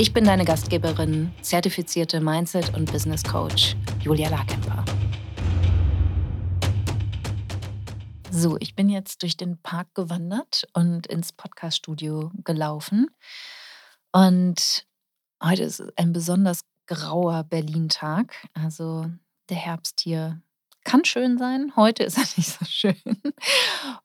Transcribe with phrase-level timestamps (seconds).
[0.00, 4.82] Ich bin deine Gastgeberin, zertifizierte Mindset- und Business Coach Julia Larkemper.
[8.30, 13.08] So, ich bin jetzt durch den Park gewandert und ins Podcaststudio gelaufen.
[14.10, 14.86] Und
[15.44, 18.34] heute ist ein besonders grauer Berlin-Tag.
[18.54, 19.04] Also
[19.50, 20.40] der Herbst hier
[20.84, 21.74] kann schön sein.
[21.76, 22.96] Heute ist er nicht so schön.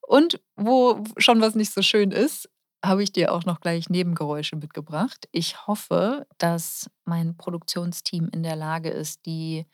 [0.01, 2.49] Und wo schon was nicht so schön ist,
[2.87, 5.27] habe ich dir auch noch gleich Nebengeräusche mitgebracht.
[5.31, 9.65] Ich hoffe, dass mein Produktionsteam in der Lage ist, die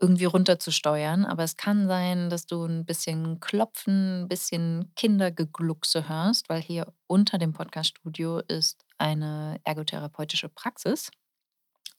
[0.00, 1.24] irgendwie runterzusteuern.
[1.24, 6.92] Aber es kann sein, dass du ein bisschen Klopfen, ein bisschen Kindergegluckse hörst, weil hier
[7.06, 11.10] unter dem Podcaststudio ist eine ergotherapeutische Praxis.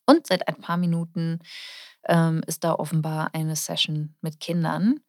[0.05, 1.39] Und seit ein paar Minuten
[2.05, 4.99] ähm, ist da offenbar eine Session mit Kindern.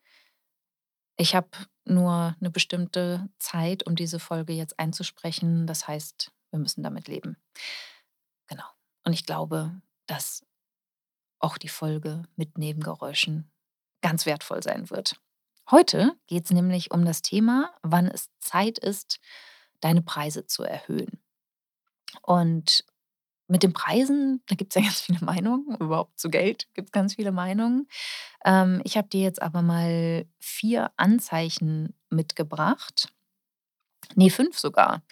[1.16, 1.48] Ich habe
[1.84, 5.66] nur eine bestimmte Zeit, um diese Folge jetzt einzusprechen.
[5.66, 7.36] Das heißt, wir müssen damit leben.
[8.48, 8.64] Genau.
[9.04, 10.44] Und ich glaube, dass
[11.38, 13.50] auch die Folge mit Nebengeräuschen
[14.00, 15.20] ganz wertvoll sein wird.
[15.70, 19.20] Heute geht es nämlich um das Thema, wann es Zeit ist,
[19.80, 21.22] deine Preise zu erhöhen.
[22.22, 22.84] Und
[23.46, 25.76] mit den Preisen, da gibt es ja ganz viele Meinungen.
[25.80, 27.88] Überhaupt zu Geld gibt es ganz viele Meinungen.
[28.44, 33.12] Ähm, ich habe dir jetzt aber mal vier Anzeichen mitgebracht.
[34.14, 35.02] Nee, fünf sogar,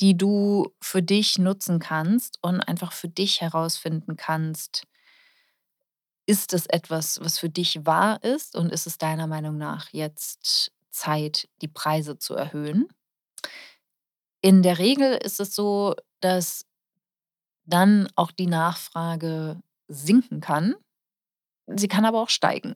[0.00, 4.86] die du für dich nutzen kannst und einfach für dich herausfinden kannst,
[6.26, 10.72] ist es etwas, was für dich wahr ist und ist es deiner Meinung nach jetzt
[10.90, 12.88] Zeit, die Preise zu erhöhen?
[14.42, 16.66] In der Regel ist es so, dass
[17.70, 20.74] dann auch die Nachfrage sinken kann.
[21.66, 22.74] Sie kann aber auch steigen.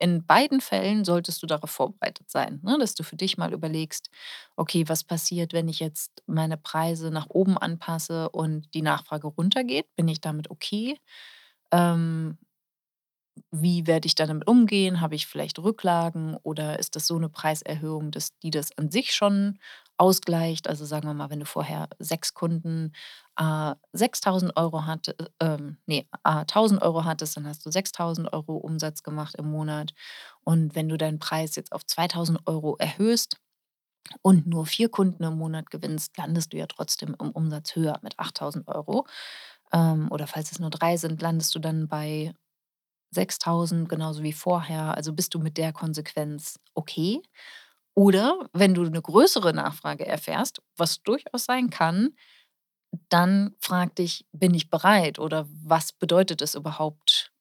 [0.00, 2.78] In beiden Fällen solltest du darauf vorbereitet sein, ne?
[2.78, 4.10] dass du für dich mal überlegst,
[4.56, 9.86] okay, was passiert, wenn ich jetzt meine Preise nach oben anpasse und die Nachfrage runtergeht?
[9.96, 10.98] Bin ich damit okay?
[11.72, 12.38] Ähm,
[13.50, 15.00] wie werde ich damit umgehen?
[15.00, 19.14] Habe ich vielleicht Rücklagen oder ist das so eine Preiserhöhung, dass die das an sich
[19.14, 19.58] schon
[19.98, 20.68] ausgleicht?
[20.68, 22.92] Also sagen wir mal, wenn du vorher sechs Kunden
[23.38, 28.56] äh, 6.000 Euro hatte, ähm, nee, äh, 1.000 Euro hattest, dann hast du 6.000 Euro
[28.56, 29.92] Umsatz gemacht im Monat.
[30.44, 33.38] Und wenn du deinen Preis jetzt auf 2.000 Euro erhöhst
[34.22, 38.18] und nur vier Kunden im Monat gewinnst, landest du ja trotzdem im Umsatz höher mit
[38.18, 39.06] 8.000 Euro.
[39.72, 42.34] Ähm, oder falls es nur drei sind, landest du dann bei
[43.14, 44.96] 6.000 genauso wie vorher.
[44.96, 47.22] Also bist du mit der Konsequenz okay?
[47.96, 52.10] Oder wenn du eine größere Nachfrage erfährst, was durchaus sein kann,
[53.08, 57.32] dann frag dich, bin ich bereit oder was bedeutet es überhaupt,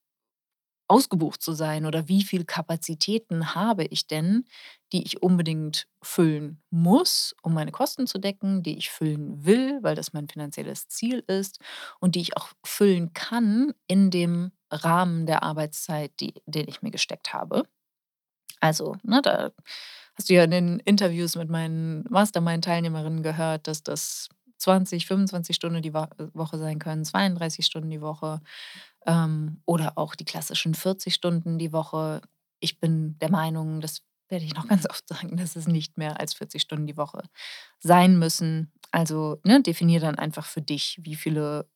[0.87, 4.45] ausgebucht zu sein oder wie viel Kapazitäten habe ich denn,
[4.91, 9.95] die ich unbedingt füllen muss, um meine Kosten zu decken, die ich füllen will, weil
[9.95, 11.59] das mein finanzielles Ziel ist
[11.99, 16.91] und die ich auch füllen kann in dem Rahmen der Arbeitszeit, die, den ich mir
[16.91, 17.63] gesteckt habe.
[18.61, 19.51] Also, ne, da
[20.15, 25.81] hast du ja in den Interviews mit meinen Mastermind-Teilnehmerinnen gehört, dass das 20, 25 Stunden
[25.81, 28.41] die Woche sein können, 32 Stunden die Woche
[29.05, 32.21] ähm, oder auch die klassischen 40 Stunden die Woche.
[32.59, 36.19] Ich bin der Meinung, das werde ich noch ganz oft sagen, dass es nicht mehr
[36.19, 37.23] als 40 Stunden die Woche
[37.79, 38.71] sein müssen.
[38.91, 41.67] Also ne, definier dann einfach für dich, wie viele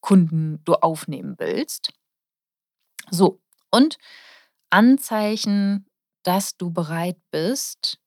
[0.00, 1.92] Kunden du aufnehmen willst.
[3.10, 3.40] So,
[3.70, 3.98] und
[4.70, 5.86] Anzeichen,
[6.22, 7.98] dass du bereit bist,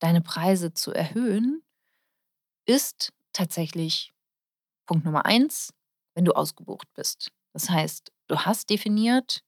[0.00, 1.62] deine Preise zu erhöhen,
[2.66, 4.12] ist tatsächlich
[4.86, 5.72] Punkt Nummer eins,
[6.14, 7.30] wenn du ausgebucht bist.
[7.52, 9.42] Das heißt, du hast definiert,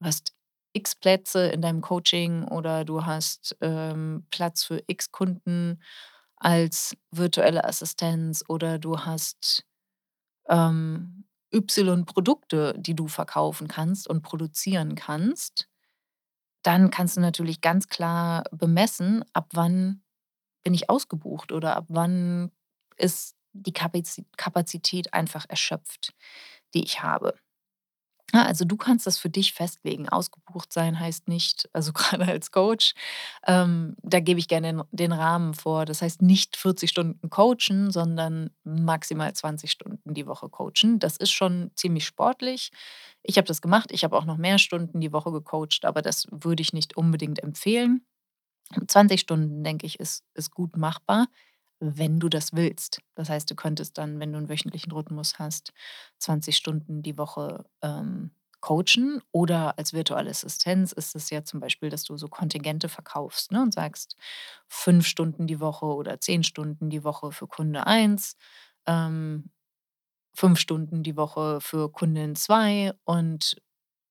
[0.00, 0.34] du hast
[0.72, 5.82] x Plätze in deinem Coaching oder du hast ähm, Platz für x Kunden
[6.36, 9.64] als virtuelle Assistenz oder du hast
[10.48, 15.67] ähm, y Produkte, die du verkaufen kannst und produzieren kannst.
[16.64, 20.02] Dann kannst du natürlich ganz klar bemessen, ab wann
[20.64, 22.52] bin ich ausgebucht oder ab wann
[22.96, 26.14] ist die Kapazität einfach erschöpft,
[26.74, 27.34] die ich habe.
[28.34, 30.08] Ja, also du kannst das für dich festlegen.
[30.08, 32.94] Ausgebucht sein heißt nicht also grade als Coach,
[33.46, 35.84] ähm, da gebe ich gerne den den Rahmen vor.
[35.86, 40.98] Das heißt nicht 40 Stunden coachen, sondern maximal 20 Stunden die Woche coachen.
[40.98, 42.70] Das ist schon ziemlich sportlich.
[43.22, 43.90] Ich habe das gemacht.
[43.92, 47.42] Ich habe auch noch mehr Stunden die Woche gecoacht, aber das würde ich nicht unbedingt
[47.42, 48.04] empfehlen.
[48.88, 51.26] 20 Stunden, denke ich, ist ist gut machbar,
[51.80, 53.00] wenn du das willst.
[53.14, 55.72] Das heißt, du könntest dann, wenn du 'n wöchentlichen Rhythmus hast,
[56.18, 61.90] 20 Stunden die Woche, ähm, coachen oder als virtuelle Assistenz ist es ja zum Beispiel,
[61.90, 64.16] dass du so Kontingente verkaufst, ne, und sagst
[64.68, 68.36] 5 Stunden die Woche oder 10 Stunden die Woche für Kunde 1,
[68.86, 69.50] ähm,
[70.34, 73.56] 5 Stunden die Woche für Kundin 2 und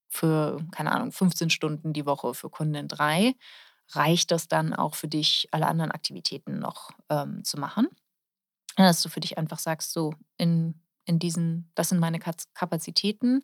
[0.09, 3.35] für, keine Ahnung, 15 Stunden die Woche für Kundin 3.
[3.91, 7.87] Reicht das dann auch für dich, alle anderen Aktivitäten noch, ähm, zu machen?
[8.77, 12.19] Dass du für dich einfach sagst: „So, in in diesen das sind meine
[12.53, 13.43] Kapazitäten.“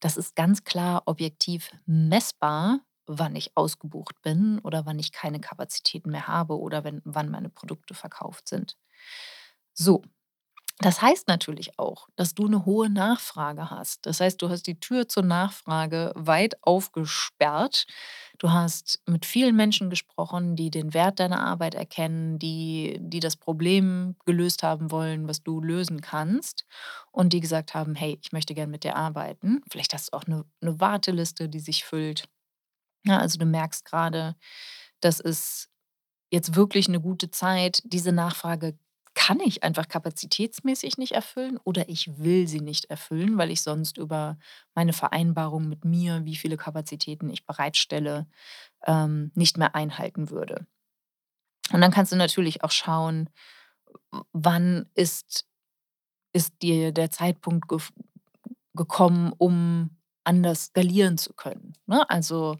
[0.00, 6.10] Das ist ganz klar objektiv messbar, wann ich ausgebucht bin oder wann ich keine Kapazitäten
[6.10, 8.76] mehr habe oder wenn wann meine Produkte verkauft sind.
[9.74, 10.02] So,
[10.78, 14.04] das heißt natürlich auch, dass du 'ne hohe Nachfrage hast.
[14.06, 17.86] Das heißt, du hast die Tür zur Nachfrage weit aufgesperrt.
[18.38, 23.36] Du hast mit vielen Menschen gesprochen, die den Wert deiner Arbeit erkennen, die die das
[23.36, 26.66] Problem gelöst haben wollen, was du lösen kannst
[27.12, 30.26] und die gesagt haben: „Hey, ich möchte gern mit dir arbeiten.“ Vielleicht hast du auch
[30.26, 32.28] 'ne 'ne Warteliste, die sich füllt.
[33.06, 34.36] Ja, also du merkst grade,
[35.00, 35.68] das ist
[36.32, 37.82] jetzt wirklich 'ne gute Zeit.
[37.86, 38.78] Diese Nachfrage
[39.16, 43.98] kann ich einfach kapazitätsmäßig nicht erfüllen oder ich will sie nicht erfüllen, weil ich sonst
[43.98, 44.38] über
[44.76, 48.28] meine Vereinbarung mit mir, wie viele Kapazitäten ich bereitstelle,
[48.86, 50.66] ähm, nicht mehr einhalten würde.
[51.72, 53.28] Und dann kannst du natürlich auch schauen,
[54.32, 55.46] wann ist
[56.34, 57.92] ist dir der Zeitpunkt gef
[58.74, 59.90] gekommen, um
[60.24, 62.08] anders skalieren zu können, ne?
[62.10, 62.58] Also,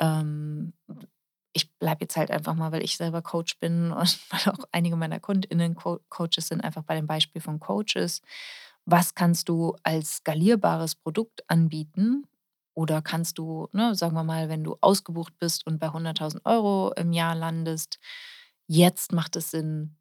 [0.00, 0.74] ähm,
[1.58, 4.96] ich bleibe jetzt halt einfach mal, weil ich selber Coach bin und weil auch einige
[4.96, 8.22] meiner KundInnen Co Coaches sind, einfach bei dem Beispiel von Coaches.
[8.84, 12.26] Was kannst du als skalierbares Produkt anbieten?
[12.74, 16.92] Oder kannst du, ne, sagen wir mal, wenn du ausgebucht bist und bei 100.000 €
[16.96, 17.98] im Jahr landest,
[18.68, 19.96] jetzt macht es Sinn,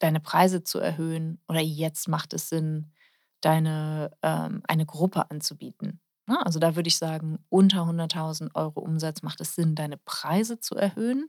[0.00, 2.92] deine Preise zu erhöhen oder jetzt macht es Sinn,
[3.40, 6.00] deine ähm, eine Gruppe anzubieten?
[6.28, 10.76] Also, da würde ich sagen, unter 100.000 € Umsatz macht es Sinn, deine Preise zu
[10.76, 11.28] erhöhen,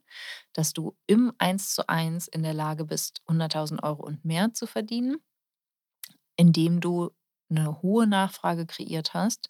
[0.54, 5.18] dass du im Eins-zu-eins in der Lage bist, 100.000 € und mehr zu verdienen,
[6.38, 7.12] indem du
[7.50, 9.50] 'ne hohe Nachfrage kreiert hast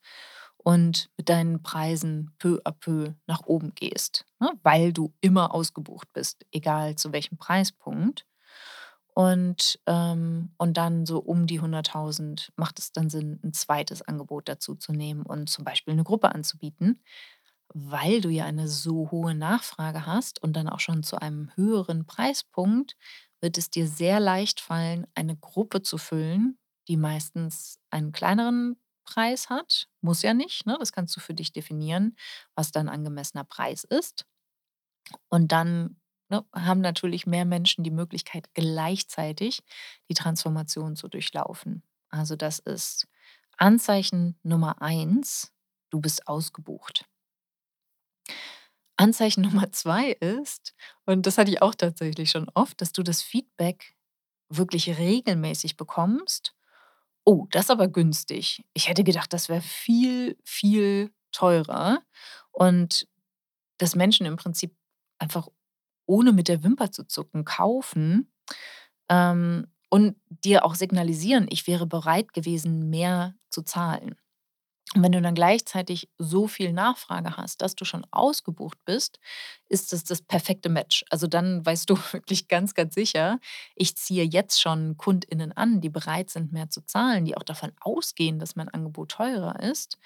[0.57, 6.11] und mit deinen Preisen peu à peu nach oben gehst, ne, weil du immer ausgebucht
[6.13, 8.25] bist, egal zu welchem Preispunkt.
[9.15, 14.01] Und, ähm und dann so um die 100.000 macht es dann Sinn, 'n 2.
[14.01, 17.01] Angebot dazuzunehmen und zum Beispiel 'ne Gruppe anzubieten,
[17.73, 22.05] weil du ja eine so hohe Nachfrage hast und dann auch schon zu einem höheren
[22.07, 22.95] Preispunkt
[23.41, 26.57] wird es dir sehr leicht fallen, eine Gruppe zu füllen,
[26.87, 29.87] die meistens einen kleineren Preis hat.
[30.01, 30.77] Muss ja nicht, ne?
[30.79, 32.15] Das kannst du für dich definieren,
[32.55, 34.25] was dein angemessener Preis ist.
[35.31, 35.95] Und dann,
[36.29, 39.61] ne, haben natürlich mehr Menschen die Möglichkeit, gleichzeitig
[40.09, 41.83] die Transformation zu durchlaufen.
[42.09, 43.07] Also, das ist
[43.57, 45.51] Anzeichen Nummer 1,
[45.91, 47.05] du bist ausgebucht.
[48.97, 50.73] Anzeichen Nummer 2 ist
[51.05, 53.95] und das hatte ich auch tatsächlich schon oft, dass du das Feedback
[54.49, 56.55] wirklich regelmäßig bekommst:
[57.25, 58.65] „Oh, das ist aber günstig.
[58.73, 62.01] Ich hätte gedacht, das wäre viel, viel teurer.“
[62.51, 63.07] Und
[63.79, 64.75] dass Menschen im Prinzip
[65.19, 65.47] einfach
[66.05, 68.31] ohne mit der Wimper zu zucken kaufen,
[69.09, 74.15] ähm, und dir auch signalisieren: „Ich wäre bereit gewesen, mehr zu zahlen.“
[74.95, 79.19] Und wenn du dann gleichzeitig so viel Nachfrage hast, dass du schon ausgebucht bist,
[79.67, 81.03] ist das das perfekte Match.
[81.09, 83.39] Also, dann weißt du wirklich ganz, ganz sicher:
[83.75, 87.71] „Ich ziehe jetzt schon KundInnen an, die bereit sind, mehr zu zahlen, die auch davon
[87.81, 89.97] ausgehen, dass mein Angebot teurer ist.“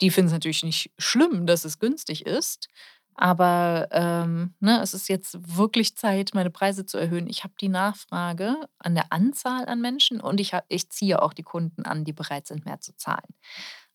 [0.00, 2.68] Die finden's natürlich nicht schlimm, dass es günstig ist,
[3.16, 7.28] aber, ähm, ne, es ist jetzt wirklich Zeit, meine Preise zu erhöhen.
[7.28, 11.32] Ich habe die Nachfrage an der Anzahl an Menschen und ich ha ich ziehe auch
[11.34, 13.34] die Kunden an, die bereit sind, mehr zu zahlen.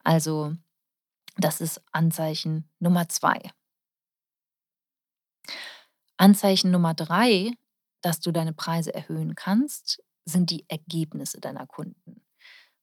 [0.03, 0.53] Also,
[1.37, 3.39] das ist Anzeichen Nummer 2.
[6.17, 7.53] Anzeichen Nummer 3,
[8.01, 12.21] dass du deine Preise erhöhen kannst, sind die Ergebnisse deiner Kunden,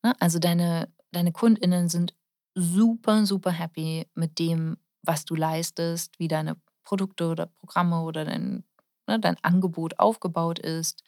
[0.05, 0.15] ne?
[0.21, 2.15] Also, deine deine KundInnen sind
[2.55, 8.65] super, super happy mit dem, was du leistest, wie deine Produkte oder Programme oder dein
[9.07, 11.03] ne, dein Angebot aufgebaut ist.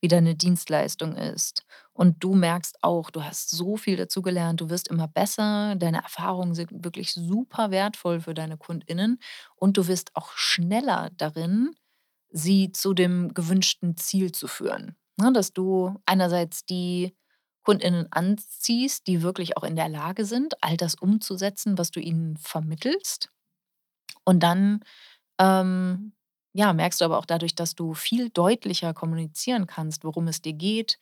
[0.00, 1.64] wie deine Dienstleistung ist.
[1.92, 6.02] Und du merkst auch, du hast so viel dazu gelernt, du wirst immer besser, deine
[6.02, 9.18] Erfahrungen sind wirklich super wertvoll für deine KundInnen
[9.56, 11.74] und du wirst auch schneller darin,
[12.30, 14.96] sie zu dem gewünschten Ziel zu führen.
[15.20, 17.16] Ne, dass du einerseits die
[17.64, 22.36] KundInnen anziehst, die wirklich auch in der Lage sind, all das umzusetzen, was du ihnen
[22.36, 23.30] vermittelst.
[24.28, 24.80] Und dann,
[25.40, 26.12] ähm,
[26.54, 30.52] ja, merkst du aber auch dadurch, dass du viel deutlicher kommunizieren kannst, worum es dir
[30.52, 30.98] geht,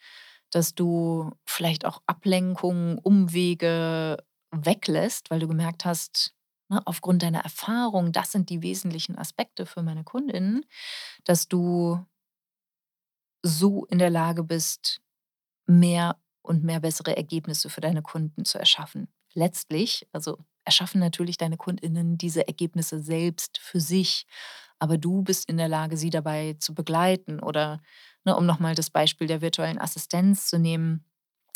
[0.50, 4.18] dass du vielleicht auch Ablenkungen, Umwege
[4.52, 6.34] weglässt, weil du gemerkt hast,
[6.70, 10.64] ne, aufgrund deiner Erfahrung, das sind die wesentlichen Aspekte für meine KundInnen,
[11.24, 12.06] dass du
[13.42, 15.00] so in der Lage bist,
[15.66, 19.08] mehr und mehr bessere Ergebnisse für deine Kunden zu erschaffen.
[19.34, 24.26] Letztlich, also erschaffen natürlich deine KundInnen diese Ergebnisse selbst für sich,
[24.78, 27.40] aber du bist in der Lage, sie dabei zu begleiten.
[27.40, 27.80] Oder
[28.24, 31.04] ne, um nochmal das Beispiel der virtuellen Assistenz zu nehmen,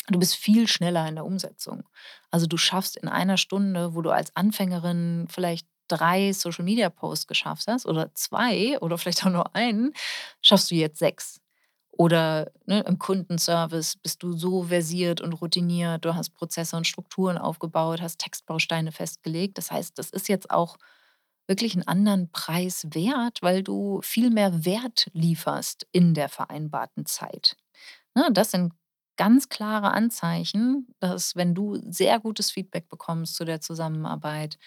[0.07, 1.83] du bist viel schneller in der Umsetzung.
[2.31, 7.85] Also du schaffst in einer Stunde, wo du als Anfängerin vielleicht drei Social-Media-Posts geschafft hast
[7.85, 9.93] oder zwei oder vielleicht auch nur einen,
[10.41, 11.40] schaffst du jetzt sechs.
[11.91, 17.37] Oder ne, im Kundenservice bist du so versiert und routiniert, du hast Prozesse und Strukturen
[17.37, 19.57] aufgebaut, hast Textbausteine festgelegt.
[19.57, 20.77] Das heißt, das ist jetzt auch
[21.47, 27.57] wirklich einen anderen Preis wert, weil du viel mehr Wert lieferst in der vereinbarten Zeit.
[28.15, 28.73] Ne, das sind
[29.17, 34.57] ganz klare Anzeichen, dass wenn du sehr gutes Feedback bekommst zu der Zusammenarbeit,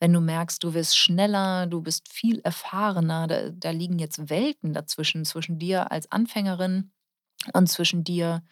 [0.00, 4.72] wenn du merkst, du wirst schneller, du bist viel erfahrener, da, da liegen jetzt Welten
[4.72, 6.92] dazwischen, zwischen dir als Anfängerin
[7.52, 8.42] und zwischen dir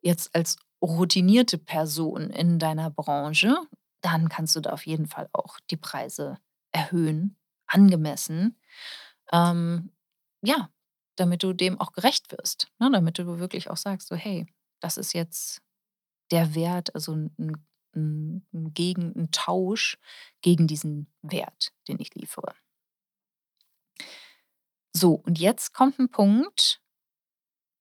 [0.00, 3.56] jetzt als routinierte Person in deiner Branche,
[4.00, 6.38] dann kannst du da auf jeden Fall auch die Preise
[6.70, 8.58] erhöhen, angemessen.
[9.32, 9.90] Ähm,
[10.42, 10.70] ja,
[11.16, 12.68] damit du dem auch gerecht wirst.
[12.78, 12.90] Ne?
[12.92, 14.46] Damit du wirklich auch sagst, so hey,
[14.80, 15.62] das ist jetzt
[16.30, 17.66] der Wert, also ein
[17.96, 19.98] 'n 'n gegen 'n Tausch
[20.42, 22.54] gegen diesen Wert, den ich liefere.
[24.94, 26.80] So, und jetzt kommt ein Punkt,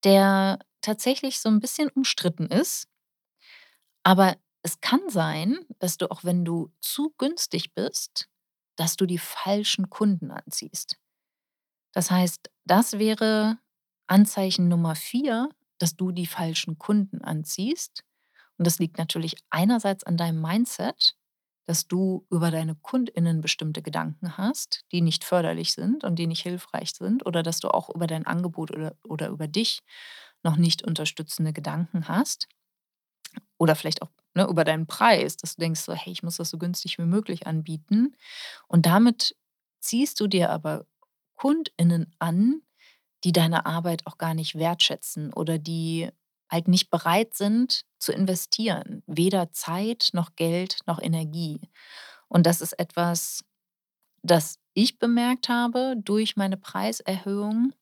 [0.05, 2.88] der tatsächlich so ein bisschen umstritten ist,
[4.03, 8.27] aber es kann sein, dass du auch wenn du zu günstig bist,
[8.75, 10.98] dass du die falschen Kunden anziehst.
[11.93, 13.60] Das heißt, das wäre
[14.07, 18.03] Anzeichen Nummer 4, dass du die falschen Kunden anziehst.
[18.57, 21.15] Und das liegt natürlich einerseits an deinem Mindset,
[21.67, 26.43] dass du über deine KundInnen bestimmte Gedanken hast, die nicht förderlich sind und die nicht
[26.43, 29.81] hilfreich sind, oder dass du auch über dein Angebot oder, oder über dich
[30.43, 32.47] noch nicht unterstützende Gedanken hast.
[33.57, 36.50] Oder vielleicht auch ne, über deinen Preis, dass du denkst, so, hey, ich muss das
[36.50, 38.15] so günstig wie möglich anbieten.
[38.67, 39.35] Und damit
[39.79, 40.85] ziehst du dir aber
[41.35, 42.62] KundInnen an,
[43.24, 46.09] die deine Arbeit auch gar nicht wertschätzen oder die
[46.50, 51.60] halt nicht bereit sind zu investieren, weder Zeit noch Geld noch Energie.
[52.28, 53.44] Und das ist etwas,
[54.22, 57.74] das ich bemerkt habe durch meine Preiserhöhung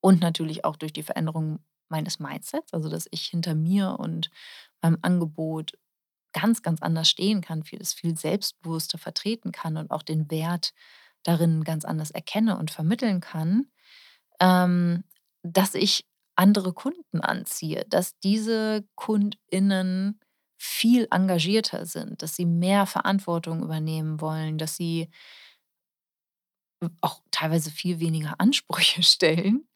[0.00, 4.30] und natürlich auch durch die Veränderung meines Mindsets, also dass ich hinter mir und
[4.80, 5.72] meinem Angebot
[6.32, 10.74] ganz, ganz anders stehen kann, vieles viel selbstbewusster vertreten kann und auch den Wert
[11.22, 13.68] darin ganz anders erkenne und vermitteln kann,
[14.40, 15.04] ähm,
[15.42, 20.20] dass ich andere Kunden anziehe, dass diese KundInnen
[20.58, 25.10] viel engagierter sind, dass sie mehr Verantwortung übernehmen wollen, dass sie
[27.00, 29.66] auch teilweise viel weniger Ansprüche stellen,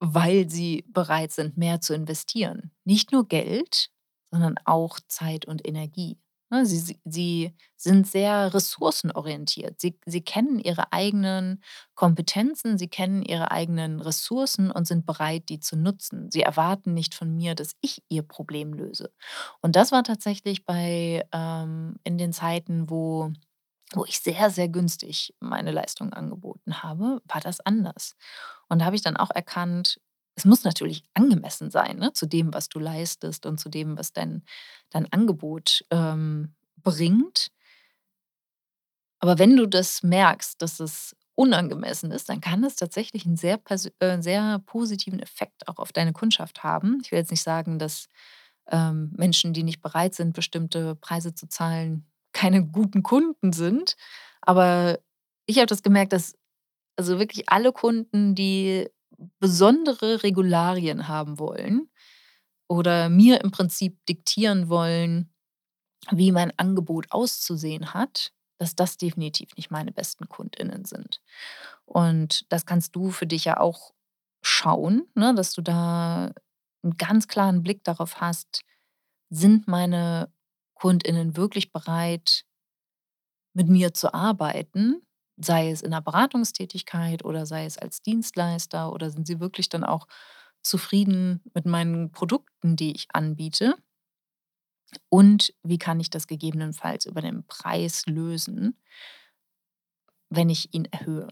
[0.00, 2.70] weil sie bereit sind, mehr zu investieren.
[2.84, 3.90] Nicht nur Geld,
[4.30, 6.18] sondern auch Zeit und Energie.
[6.52, 9.80] Ne, sie sie sind sehr ressourcenorientiert.
[9.80, 11.62] Sie sie kennen ihre eigenen
[11.94, 16.28] Kompetenzen, sie kennen ihre eigenen Ressourcen und sind bereit, die zu nutzen.
[16.30, 19.12] Sie erwarten nicht von mir, dass ich ihr Problem löse.
[19.62, 23.32] Und das war tatsächlich bei ähm, in den Zeiten, wo
[23.94, 28.16] wo ich sehr, sehr günstig meine Leistung angeboten habe, war das anders.
[28.68, 30.00] Und da habe ich dann auch erkannt
[30.36, 34.12] es muss natürlich angemessen sein, ne, zu dem, was du leistest und zu dem, was
[34.12, 34.44] dein
[34.90, 37.50] dein Angebot, ähm, bringt.
[39.20, 43.60] Aber wenn du das merkst, dass es unangemessen ist, dann kann es tatsächlich einen sehr
[44.00, 46.98] äh, sehr positiven Effekt auch auf deine Kundschaft haben.
[47.02, 48.08] Ich will jetzt nicht sagen, dass,
[48.70, 53.96] ähm, Menschen, die nicht bereit sind, bestimmte Preise zu zahlen, keine guten Kunden sind.
[54.42, 54.98] Aber
[55.46, 56.34] ich habe das gemerkt, dass
[56.96, 58.88] also wirklich alle Kunden, die
[59.40, 61.90] besondere Regularien haben wollen
[62.68, 65.32] oder mir im Prinzip diktieren wollen,
[66.12, 71.20] wie mein Angebot auszusehen hat, dass das definitiv nicht meine besten KundInnen sind.
[71.86, 73.92] Und das kannst du für dich ja auch
[74.42, 76.32] schauen, ne, dass du da
[76.84, 78.62] 'n ganz klaren Blick darauf hast:
[79.30, 80.32] Sind meine
[80.74, 82.44] KundInnen wirklich bereit
[83.56, 85.02] mit mir zu arbeiten,
[85.40, 89.84] sei es in 'ner Beratungstätigkeit oder sei es als Dienstleister oder sind sie wirklich dann
[89.84, 90.06] auch
[90.62, 93.76] zufrieden mit meinen Produkten, die ich anbiete?
[95.12, 98.76] Und wie kann ich das gegebenenfalls über den Preis lösen
[100.30, 101.28] wenn ich ihn erhöhe?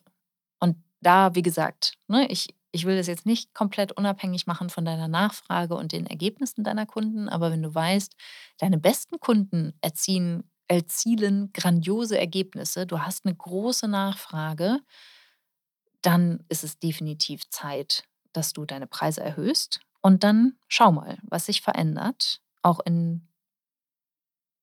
[0.60, 4.84] Und da, wie gesagt, ne, ich ich will das jetzt nicht komplett unabhängig machen von
[4.84, 8.14] deiner Nachfrage und den Ergebnissen deiner Kunden, aber wenn du weißt,
[8.58, 14.80] deine besten Kunden erziehen erzielen grandiose Ergebnisse, du hast 'ne große Nachfrage
[16.04, 19.80] dann ist es definitiv Zeit, dass du deine Preise erhöhst.
[20.00, 23.28] Und dann schau mal, was sich verändert, auch in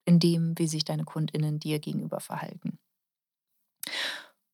[0.08, 2.78] in dem, wie sich deine KundInnen dir gegenüber verhalten.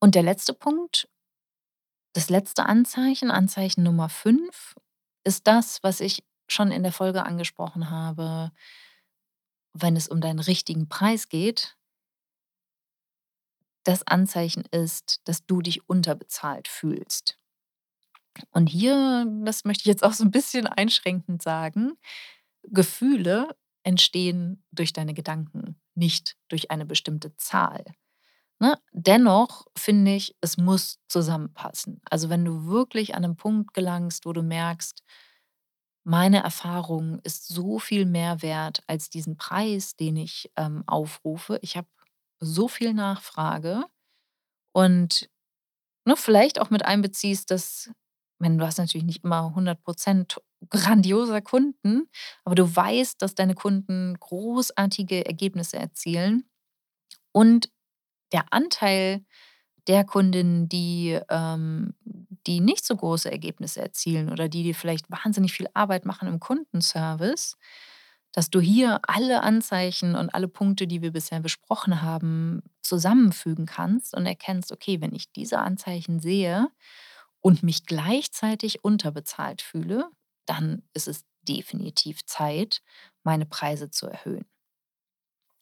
[0.03, 1.07] Und der letzte Punkt
[2.15, 4.75] das letzte Anzeichen, Anzeichen Nummer 5,
[5.23, 8.51] ist das, was ich schon in der Folge angesprochen habe,
[9.73, 11.75] wenn es um deinen richtigen Preis geht
[13.85, 17.37] das Anzeichen ist, dass du dich unterbezahlt fühlst.
[18.53, 21.93] Und hier, das möchte ich jetzt auch so 'n bisschen einschränkend sagen,
[22.63, 27.85] Gefühle entstehen durch deine Gedanken, nicht durch eine bestimmte Zahl,
[28.59, 28.79] ne?
[28.93, 32.01] Dennoch finde ich, es muss zusammenpassen.
[32.09, 35.03] Also, wenn du wirklich an 'nem Punkt gelangst, wo du merkst:
[36.05, 41.59] „Meine Erfahrung ist so viel mehr wert als diesen Preis, den ich, ähm, aufrufe.
[41.61, 41.87] Ich habe
[42.39, 43.85] so viel Nachfrage.“
[44.73, 45.29] Und,
[46.05, 47.91] ne, vielleicht auch mit einbeziehst, dass
[48.39, 50.39] meine, du hast natürlich nicht immer 100 %
[50.71, 52.09] grandioser Kunden,
[52.45, 56.45] aber du weißt, dass deine Kunden großartige Ergebnisse erzielen.
[57.33, 57.71] Und
[58.33, 59.25] der Anteil
[59.87, 61.93] der Kundinnen, die, ähm
[62.47, 66.39] die nicht so große Ergebnisse erzielen oder die dir vielleicht wahnsinnig viel Arbeit machen im
[66.39, 67.57] Kundenservice,
[68.33, 74.15] dass du hier alle Anzeichen und alle Punkte, die wir bisher besprochen haben, zusammenfügen kannst
[74.15, 76.69] und erkennst: „Okay, wenn ich diese Anzeichen sehe
[77.41, 80.09] und mich gleichzeitig unterbezahlt fühle,
[80.45, 82.81] dann ist es definitiv Zeit,
[83.23, 84.45] meine Preise zu erhöhen.“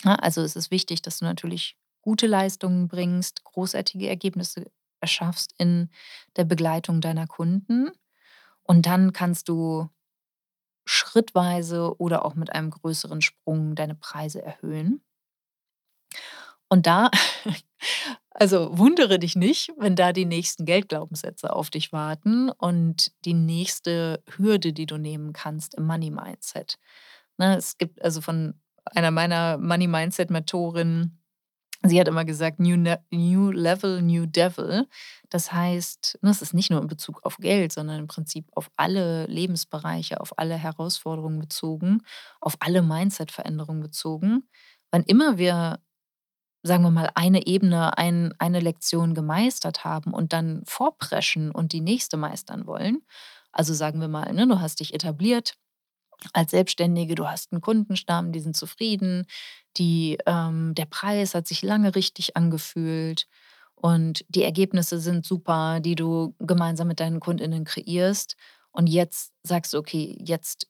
[0.05, 4.65] Ne, also, es ist wichtig, dass du natürlich gute Leistungen bringst, großartige Ergebnisse
[5.01, 5.89] erschaffst in
[6.35, 7.89] der Begleitung deiner Kunden.
[8.63, 9.89] Und dann kannst du
[10.85, 15.01] schrittweise oder auch mit einem größeren Sprung deine Preise erhöhen.
[16.67, 17.09] Und da
[18.31, 24.23] also, wundere dich nicht, wenn da die nächsten Geldglaubenssätze auf dich warten und die nächste
[24.37, 26.79] Hürde, die du nehmen kannst im Money-Mindset.
[27.37, 28.53] Ne, es gibt also von
[28.85, 31.18] einer meiner Money-Mindset-Mentorinnen
[31.83, 34.87] sie hat immer gesagt: „New ne new level, new devil.“
[35.29, 38.69] Das heißt, ne, es ist nicht nur in Bezug auf Geld, sondern im Prinzip auf
[38.77, 42.01] alle Lebensbereiche, auf alle Herausforderungen bezogen,
[42.41, 44.43] auf alle Mindset-Veränderungen bezogen.
[44.91, 45.79] Wann immer wir,
[46.63, 51.81] sagen wir mal, eine Ebene, ein eine Lektion gemeistert haben und dann vorpreschen und die
[51.81, 53.01] nächste meistern wollen
[53.53, 55.55] also, sagen wir mal, ne, du hast dich etabliert
[56.33, 59.25] als Selbstständige, du hast 'n Kundenstamm, die sind zufrieden,
[59.77, 63.27] die ähm, der Preis hat sich lange richtig angefühlt
[63.75, 68.35] und die Ergebnisse sind super, die du gemeinsam mit deinen KundInnen kreierst.
[68.71, 70.67] Und jetzt sagst du: „Okay, jetzt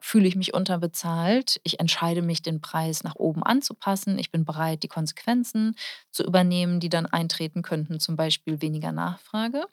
[0.00, 1.60] fühle ich mich unterbezahlt.
[1.64, 4.18] Ich entscheide mich, den Preis nach oben anzupassen.
[4.18, 5.76] Ich bin bereit, die Konsequenzen
[6.12, 9.66] zu übernehmen, die dann eintreten könnten, zum Beispiel weniger Nachfrage.“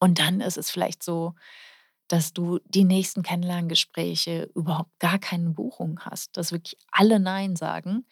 [0.00, 1.34] Und dann ist es vielleicht so,
[2.14, 8.06] dass du die nächsten Kennenlerngespräche überhaupt gar keine Buchung hast, dass wirklich alle nein sagen.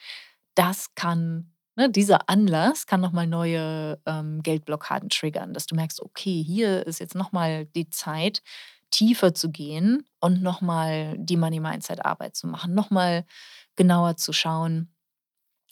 [0.55, 6.01] Das kann ne, dieser Anlass kann noch mal neue, ähm, Geldblockaden triggern, dass du merkst:
[6.03, 8.43] „Okay, hier ist jetzt noch mal die Zeit,
[8.91, 13.25] tiefer zu gehen und noch mal die Money-Mindset-Arbeit zu machen, noch mal
[13.77, 14.93] genauer zu schauen: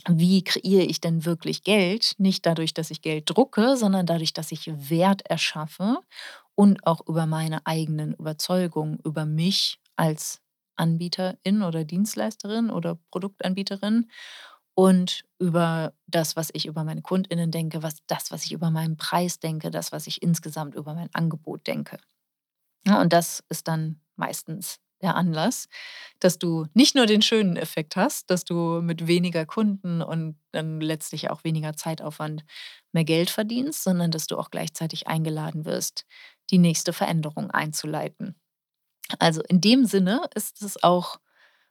[0.09, 2.15] Wie kreiere ich denn wirklich Geld?
[2.19, 5.99] Nicht dadurch, dass ich Geld drucke, sondern dadurch, dass ich Wert erschaffe
[6.55, 10.41] und auch über meine eigenen Überzeugungen über mich als
[10.77, 14.11] Anbieterin oder Dienstleisterin oder Produktanbieterin
[14.75, 18.97] und über das, was ich über meine KundInnen denke, was das, was ich über meinen
[18.97, 21.99] Preis denke, das, was ich insgesamt über mein Angebot denke.“
[22.87, 25.69] Ja, und das ist dann meistens der Anlass,
[26.19, 30.81] dass du nicht nur den schönen Effekt hast, dass du mit weniger Kunden und dann
[30.81, 32.45] letztlich auch weniger Zeitaufwand
[32.93, 36.05] mehr Geld verdienst, sondern dass du auch gleichzeitig eingeladen wirst,
[36.51, 38.37] die nächste Veränderung einzuleiten.
[39.19, 41.19] Also, in dem Sinne ist es auch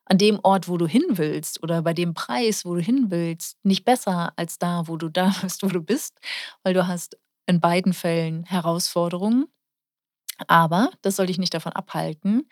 [0.05, 3.57] an dem Ort, wo du hin willst oder bei dem Preis, wo du hin willst,
[3.63, 6.19] nicht besser als da, wo du da bist, wo du bist,
[6.63, 9.47] weil du hast in beiden Fällen Herausforderungen.
[10.47, 12.47] Aber das soll dich nicht davon abhalten,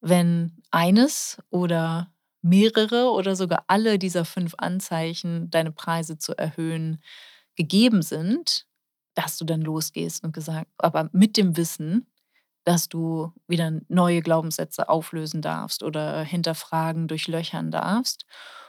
[0.00, 2.12] wenn eines oder
[2.42, 7.02] mehrere oder sogar alle dieser 5 Anzeichen, deine Preise zu erhöhen,
[7.56, 8.66] gegeben sind,
[9.20, 12.06] dass du dann losgehst und gesagt aber mit dem Wissen,
[12.64, 18.26] dass du wieder neue Glaubenssätze auflösen darfst oder hinterfragen, durchlöchern darfst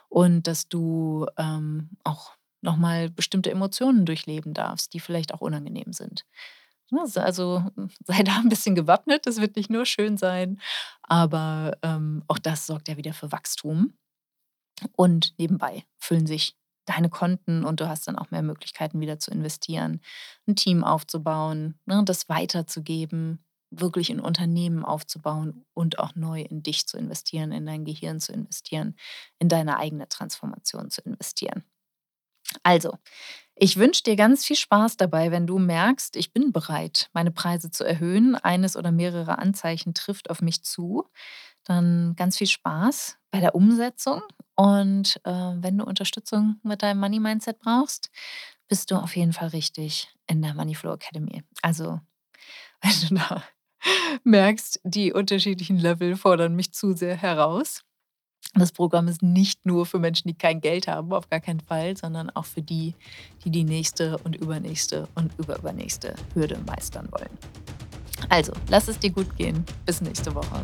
[0.09, 5.93] und dass du, ähm, auch noch mal bestimmte Emotionen durchleben darfst, die vielleicht auch unangenehm
[5.93, 6.25] sind.
[6.91, 7.63] Ne, also,
[8.05, 9.25] sei da 'n bisschen gewappnet.
[9.27, 10.59] Das wird nicht nur schön sein,
[11.03, 13.93] aber, ähm, auch das sorgt ja wieder für Wachstum.
[14.95, 16.55] Und nebenbei füllen sich
[16.91, 20.01] deine Konten und du hast dann auch mehr Möglichkeiten, wieder zu investieren,
[20.47, 26.87] 'n Team aufzubauen, ne, das weiterzugeben, wirklich in Unternehmen aufzubauen und auch neu in dich
[26.87, 28.95] zu investieren, in dein Gehirn zu investieren,
[29.39, 31.63] in deine eigene Transformation zu investieren.
[32.63, 32.97] Also,
[33.55, 37.71] ich wünsche dir ganz viel Spaß dabei, wenn du merkst: „Ich bin bereit, meine Preise
[37.71, 38.35] zu erhöhen.
[38.35, 41.09] Eines oder mehrere Anzeichen trifft auf mich zu.“
[41.65, 44.21] Dann ganz viel Spaß bei der Umsetzung
[44.55, 48.09] und, äh, wenn du Unterstützung mit deinem Money-Mindset brauchst,
[48.67, 51.43] bist du auf jeden Fall richtig in der Money-Flow Academy.
[51.61, 51.99] Also,
[52.81, 53.43] wenn du da
[54.23, 57.83] merkst, die unterschiedlichen Level fordern mich zu sehr heraus.
[58.53, 61.95] Das Programm ist nicht nur für Menschen, die kein Geld haben, auf gar keinen Fall,
[61.95, 62.95] sondern auch für die,
[63.43, 67.37] die die nächste und übernächste und überübernächste Hürde meistern wollen.
[68.29, 69.65] Also, lass es dir gut gehen.
[69.85, 70.63] Bis nächste Woche.